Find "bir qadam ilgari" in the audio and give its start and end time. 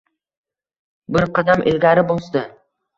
1.19-2.09